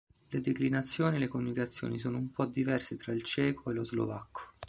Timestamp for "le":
0.31-0.39